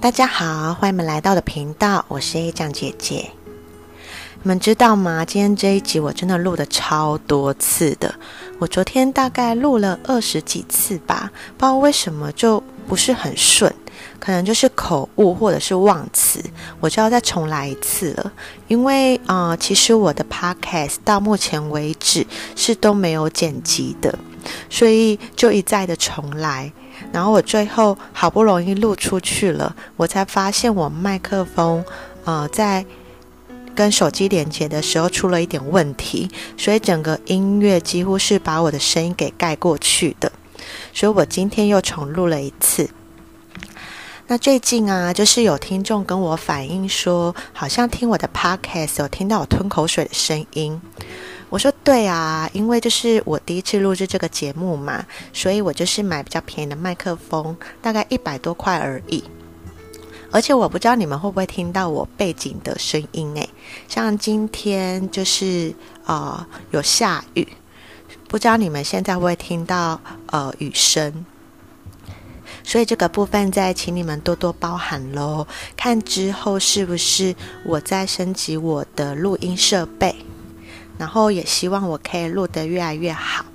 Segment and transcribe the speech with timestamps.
[0.00, 3.32] 大家好，欢迎你们来到的频道，我是 A 酱姐姐。
[4.42, 5.26] 你们知道吗？
[5.26, 8.14] 今天这一集我真的录的超多次的，
[8.58, 13.70] 我昨天大概录了二十几次吧，不知道为什么就不是很顺，
[14.18, 16.42] 可能就是口误或者是忘词，
[16.80, 18.32] 我就要再重来一次了。
[18.68, 22.26] 因为啊，其实我的 Podcast 到目前为止
[22.56, 24.18] 是都没有剪辑的，
[24.70, 26.72] 所以就一再的重来。
[27.12, 31.84] 然后我最后好不容易录出去了，我才发现我麦克风，
[32.24, 32.84] 呃，在
[33.74, 40.30] 跟手机连接的时候出了一点问题，所以整个音乐几乎是把我的声音给盖过去的。
[40.92, 42.90] 所以我今天又重录了一次。
[44.26, 50.80] 那最近啊，就是有听众跟我反映说，好像听我的 podcast 有听到我吞口水的声音。
[51.50, 59.24] 我说对啊，因为就是我第一次录制这个节目嘛，所以我就是买比较便宜的麦克风，大概一百多块而已。
[60.30, 63.50] 而且我不知道你们会不会听到我背景的声音诶，
[63.88, 65.74] 像今天就是
[66.06, 67.48] 呃有下雨，
[68.28, 71.26] 不知道你们现在会不会听到呃雨声，
[72.62, 75.48] 所以这个部分再请你们多多包涵喽。
[75.76, 77.34] 看之后是不是
[77.64, 80.14] 我在升级我的录音设备。
[81.00, 83.46] 然后也希望我可以录得越来越好。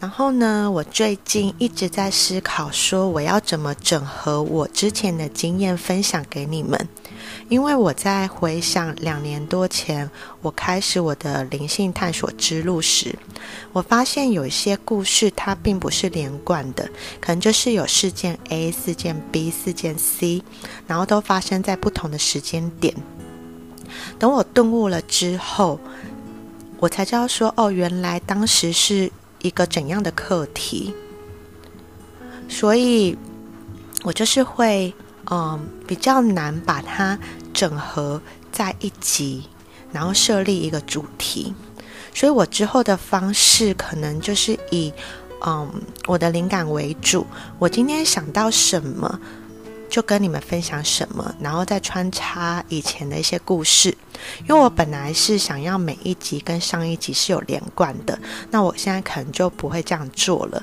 [0.00, 6.88] 然后呢，我最近一直在思考，说我要怎么整合我之前的经验分享给你们。
[7.48, 10.10] 因为我在回想两年多前
[10.42, 13.16] 我开始我的灵性探索之路时，
[13.72, 16.88] 我发现有一些故事它并不是连贯的，
[17.20, 20.42] 可能就是有事件 A、事件 B、事件 C，
[20.88, 22.94] 然后都发生在不同的时间点。
[24.18, 25.78] 等我顿悟了之后，
[26.78, 29.10] 我才知道说，哦，原来当时是
[29.42, 30.94] 一个怎样的课题，
[32.48, 33.16] 所以
[34.02, 34.92] 我就是会，
[35.30, 37.18] 嗯，比较难把它
[37.52, 38.20] 整合
[38.52, 39.44] 在一集，
[39.92, 41.54] 然后设立一个主题，
[42.14, 44.92] 所以我之后的方式可能就是以，
[45.44, 45.68] 嗯，
[46.06, 47.26] 我的灵感为主，
[47.58, 49.20] 我今天想到什么。
[49.88, 53.96] 就跟你们分享什么，然后再穿插以前的一些故事，
[54.48, 58.18] 因为我本来是想要每一集跟上一集是有连贯的，
[58.50, 60.62] 那我现在可能就不会这样做了。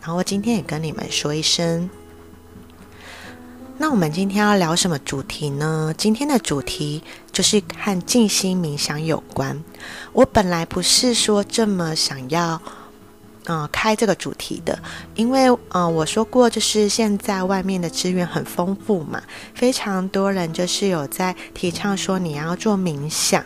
[0.00, 1.90] 然后今天也跟你们说一声，
[3.76, 5.92] 那我们今天要聊什么主题呢？
[5.98, 9.62] 今天的主题就是和静心冥想有关。
[10.12, 12.60] 我本来不是说这么想要。
[13.52, 14.78] 嗯，开这个主题的，
[15.16, 19.20] 因为嗯，我说过，就是现在外面的资源很丰富嘛，
[19.56, 23.44] 非常多人就是有在提倡说你要做冥想，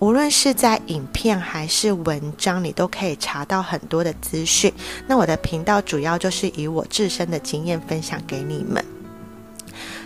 [0.00, 4.70] 无论是在影片还是文章，你都可以查到很多的资讯。
[5.06, 8.84] 那我的频道主要就是以我自身的经验分享给你们。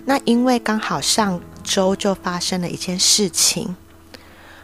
[0.05, 3.75] 那因为刚好上周就发生了一件事情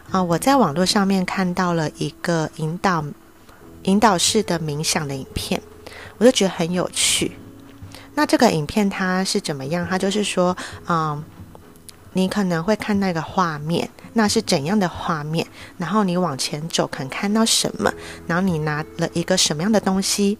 [0.09, 3.03] 啊，我在网络上面看到了一个引导。
[3.85, 5.61] 引导式的冥想的影片，
[6.17, 7.31] 我就觉得很有趣。
[8.13, 9.85] 那这个影片它是怎么样？
[9.89, 10.55] 它就是说，
[10.87, 11.23] 嗯，
[12.13, 15.45] 你可能会看那个画面，那是怎样的画面？
[15.77, 17.93] 然后你往前走，可能看到什么？
[18.25, 20.37] 然后你拿了一个什么样的东西？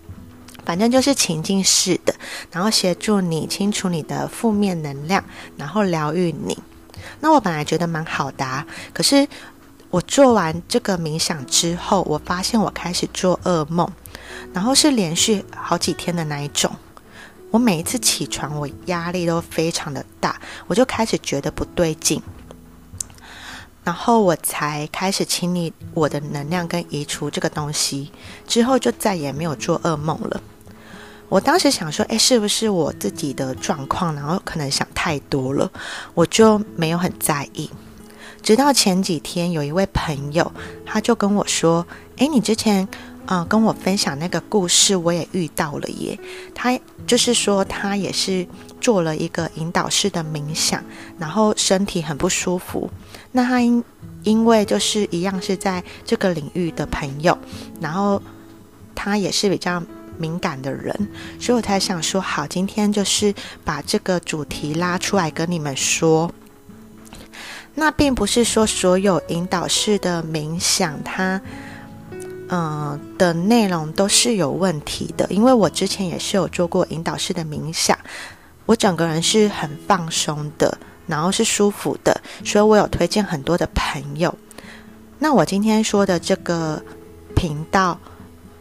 [0.66, 2.16] 反正就是情境式的，
[2.52, 5.24] 然后协助你清除你的负面能量，
[5.58, 6.58] 然后疗愈你。
[7.20, 9.28] 那我本来觉得蛮好的，可是。
[9.96, 13.90] 我做完这个冥想之后，我发现我开始做噩梦，
[14.52, 16.70] 然后是连续好几天的那一种。
[17.50, 22.22] 我每一次起床，我压力都非常的大，我就开始觉得不对劲，
[23.86, 28.12] 然后我才开始清理我的能量跟移除这个东西，
[28.46, 30.42] 之后就再也没有做噩梦了。
[31.30, 35.72] 我当时想说，哎，是不是我自己的状况，然后可能想太多了，
[36.14, 37.70] 我就没有很在意。
[38.46, 40.52] 直到前几天，有一位朋友，
[40.86, 41.84] 他就跟我说
[42.18, 42.88] ：“诶，你之前
[43.26, 46.20] 啊跟我分享那个故事，我也遇到了耶。
[46.54, 48.46] 他就是说，他也是
[48.80, 50.84] 做了一个引导式的冥想，
[51.18, 52.88] 然后身体很不舒服。
[53.32, 53.84] 那他因
[54.22, 57.36] 因为就是一样是在这个领域的朋友，
[57.82, 58.22] 然后
[58.94, 59.82] 他也是比较
[60.20, 60.96] 敏感的人，
[61.40, 63.34] 所以我才想说，好，今天就是
[63.64, 66.32] 把这个主题拉出来跟你们说。”
[67.76, 71.40] 那并不是说所有引导式的冥想，它，
[72.48, 75.28] 嗯的内容都是有问题的。
[75.30, 77.98] 因为我之前也是有做过引导式的冥想，
[78.66, 84.34] 我整个人是很放松的，然后是舒服的，所以我有推荐很多的朋友。
[85.20, 86.82] 那我今天说的这个
[87.36, 88.00] 频道，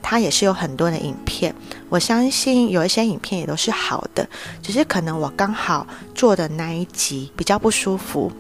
[0.03, 1.55] 它也是有很多的影片，
[1.89, 4.29] 我相信有一些影片也都是好的，
[4.61, 8.31] 只是可能我刚好做的那一集比较不舒服，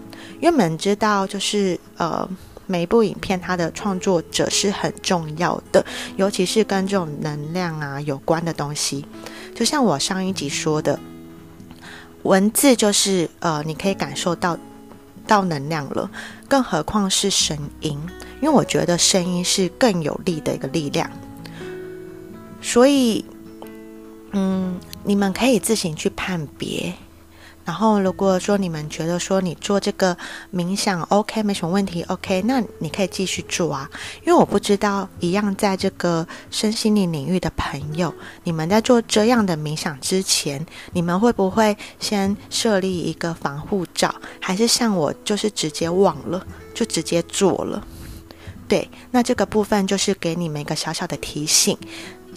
[0.40, 2.28] 因为我们知道就是呃。
[2.66, 5.84] 每一部影片，它的创作者是很重要的，
[6.16, 9.04] 尤其是跟这种能量啊有关的东西。
[9.54, 10.98] 就像我上一集说的，
[12.22, 14.58] 文字就是呃，你可以感受到
[15.26, 16.10] 到能量了，
[16.48, 18.00] 更何况是声音，
[18.40, 21.10] 因为我觉得声音是更有力的一个力量。
[22.62, 23.26] 所以，
[24.32, 26.94] 嗯，你们可以自行去判别。
[27.64, 30.16] 然后，如果说你们觉得说你做这个
[30.52, 33.90] 冥想 OK 没什么问题 OK，那你可以继续做啊。
[34.22, 38.12] 因为我不知道一样在这个身心灵领域的朋友，
[38.42, 47.82] 你们在做这样的冥想之前，你们会不会先设立一个防护罩，还是像我就是直接忘了就直接做了？
[48.66, 51.76] 对，那这个部分就是给你们一个小小的提醒。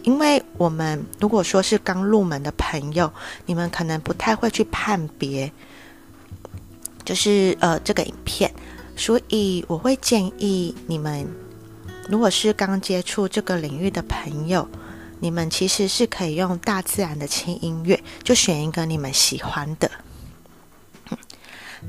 [0.07, 3.12] 因为我们如果说是刚入门的朋友，
[3.45, 5.51] 你们可能不太会去判别，
[7.04, 8.50] 就是呃这个影片，
[8.95, 11.27] 所以我会建议你们，
[12.07, 14.65] 如果是刚接触这个领域的朋友，
[15.19, 19.92] 你们其实是可以用大自然的轻音乐，就选一个你们喜欢的。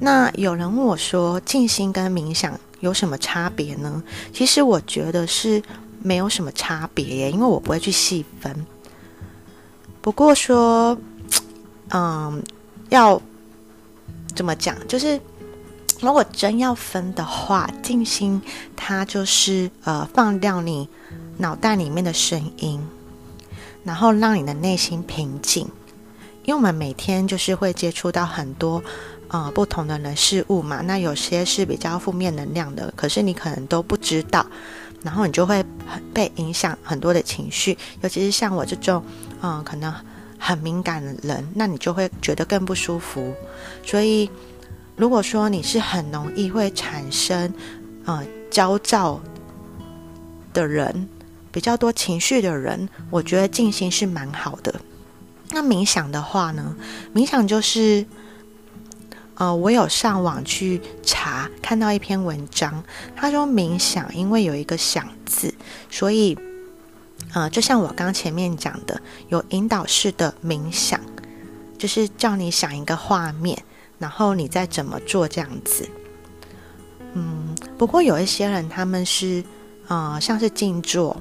[0.00, 4.02] 那有人问我说，静心跟冥想有什么差别呢？
[4.34, 5.62] 其实我觉得是。
[6.02, 8.66] 没有什么差别耶，因为我不会去细分。
[10.00, 10.96] 不过说，
[11.90, 12.42] 嗯，
[12.88, 13.20] 要
[14.34, 14.76] 怎么讲？
[14.86, 15.20] 就是
[16.00, 18.40] 如果真要分的话，静心
[18.76, 20.88] 它就是呃放掉你
[21.38, 22.80] 脑袋里面的声音，
[23.84, 25.68] 然后让你的内心平静。
[26.44, 28.82] 因为我们每天就是会接触到很多
[29.26, 34.46] 呃不同的人事物嘛，那有些是比较负面能量的，可是你可能都不知道。
[35.02, 39.02] 然后你就会很被影响很多的情绪，尤其是像我这种，
[39.42, 39.92] 嗯，可能
[40.38, 43.34] 很敏感的人，那你就会觉得更不舒服。
[43.84, 44.30] 所以，
[44.96, 47.52] 如果说你是很容易会产生，
[48.04, 49.20] 呃，焦躁
[50.52, 51.08] 的人，
[51.52, 54.74] 比较多情绪的人，我觉得静心是蛮好的。
[55.50, 56.76] 那冥想的话呢，
[57.14, 58.04] 冥想就是。
[59.38, 62.82] 呃，我有上网去查，看到一篇文章，
[63.14, 65.55] 他说冥想，因为有一个想字，
[65.88, 66.37] 所以，
[67.32, 71.00] 呃，就像我刚前面讲的，有引导式的冥想，
[71.79, 73.56] 就是叫你想一个画面，
[74.00, 75.88] 然后你再怎么做这样子。
[77.14, 79.44] 嗯，不过有一些人他们是，
[79.87, 81.17] 呃，像是静坐，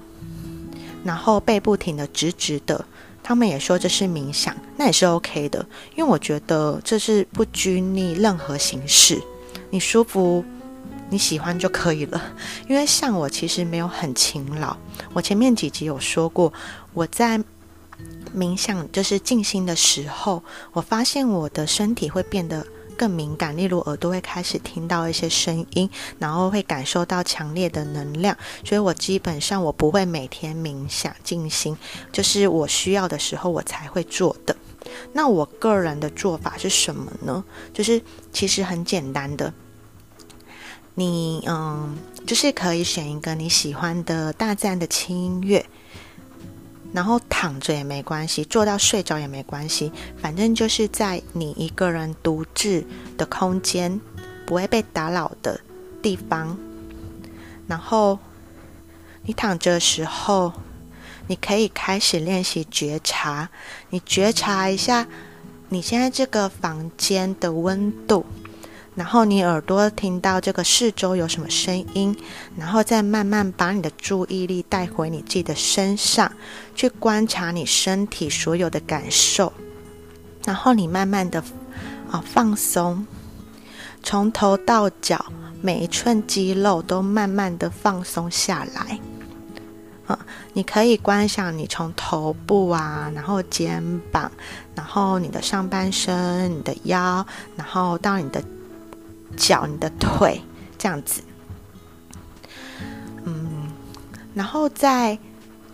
[1.04, 2.84] 然后背不停的直直的。
[3.28, 9.22] 他们也说这是冥想，那也是 OK 的，因为我觉得这是不拘泥任何形式，
[9.70, 10.46] 你舒服、
[11.10, 12.34] 你喜欢就可以了。
[12.70, 14.78] 因为像我其实没有很勤劳，
[15.12, 16.54] 我前面几集有说过，
[16.94, 17.38] 我在
[18.34, 20.42] 冥想就是静心的时候，
[20.72, 22.66] 我发现我的身体会变得。
[22.98, 25.90] 更敏感，例如耳朵会开始听到一些声音，
[26.20, 28.36] 然后会感受到强烈的能量，
[28.66, 31.78] 所以我基本上我不会每天冥想静心，
[32.12, 34.56] 就是我需要的时候我才会做的。
[35.14, 37.44] 那我个人的做法是什么呢？
[37.74, 38.02] 就是
[38.34, 39.54] 其实很简单的，
[40.96, 41.96] 你嗯，
[42.26, 45.66] 就是可以选一个你喜欢的大自然的轻音乐。
[46.98, 52.84] 然后躺着也没关系，坐到睡着也没关系，反正就是在你一个人独自
[53.16, 54.02] 的空间，
[54.48, 55.62] 不会被打扰的
[56.02, 56.58] 地方。
[57.68, 58.18] 然后
[59.22, 60.52] 你躺着的时候，
[61.28, 63.50] 你可以开始练习觉察，
[63.92, 65.06] 你觉察一下
[65.70, 68.26] 你现在这个房间的温度。
[68.98, 72.18] 然后你耳朵听到这个四周有什么声音，
[72.58, 76.32] 然后再慢慢把你的注意力带回你自己的身上，
[76.74, 79.54] 去观察你身体所有的感受。
[80.46, 81.44] 然后你慢慢的
[82.10, 83.06] 啊放松，
[84.02, 85.24] 从头到脚
[85.62, 89.00] 每一寸肌肉都慢慢的放松下来。
[90.08, 90.18] 啊，
[90.54, 94.32] 你可以观想你从头部啊，然后肩膀，
[94.74, 97.24] 然后你的上半身、你的腰，
[97.56, 98.44] 然后到你的。
[99.38, 100.42] 脚，你的腿
[100.78, 101.22] 这样子，
[103.24, 103.72] 嗯，
[104.34, 105.18] 然后在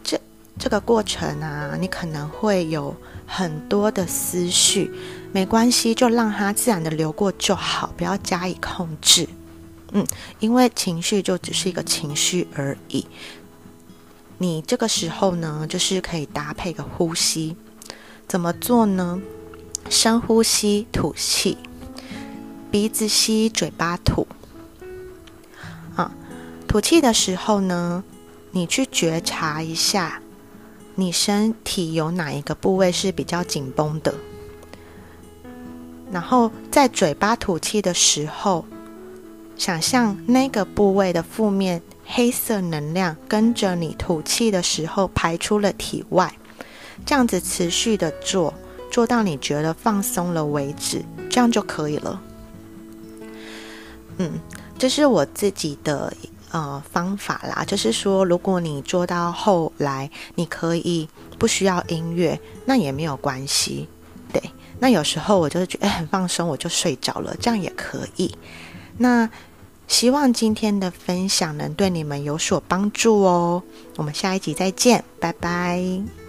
[0.03, 0.20] 这
[0.60, 4.91] 这个过程啊，你可能会有很多的思绪，
[5.32, 9.27] 没关系，就让它自然的流过就好，不要加以控制。
[9.93, 10.05] 嗯，
[10.39, 13.08] 因为情绪就只是一个情绪而已。
[14.39, 17.55] 你这个时候呢，就是可以搭配个呼吸，
[18.27, 19.22] 怎么做呢？
[19.89, 21.58] 深呼吸，吐气。
[22.74, 24.25] 鼻子吸，嘴巴吐。
[25.96, 26.12] 啊，
[26.68, 28.03] 吐气的时候呢，
[28.50, 30.24] 你去觉察一下
[30.96, 34.15] 你身体有哪一个部位是比较紧绷的，
[36.12, 38.65] 然后在嘴巴吐气的时候，
[39.56, 46.36] 想象那个部位的负面黑色能量跟着你吐气的时候排出了体外，
[47.06, 48.51] 这样子持续的做，
[48.89, 52.20] 做到你觉得放松了为止，这样就可以了。
[54.17, 54.39] 嗯，
[54.77, 56.13] 这是我自己的。
[56.53, 63.88] 呃，方法啦，就是说，如果你做到后来，你可以不需要音乐，那也没有关系。
[64.32, 64.39] 对，
[64.77, 68.38] 那有时候我就是觉得很放松，我就睡着了，这样也可以。
[69.00, 69.27] 那
[69.88, 73.63] 希望今天的分享能对你们有所帮助哦。
[73.96, 76.23] 我们下一集再见，拜拜。